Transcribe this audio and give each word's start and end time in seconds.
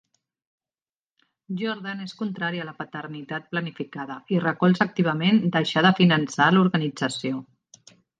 Jordan 1.57 1.99
es 2.05 2.15
contrari 2.21 2.61
a 2.63 2.63
la 2.69 2.73
Paternitat 2.79 3.45
Planificada 3.51 4.15
i 4.37 4.39
recolza 4.45 4.83
activament 4.87 5.43
deixar 5.57 5.85
de 5.87 5.93
finançar 6.01 6.49
l'organització. 6.57 7.43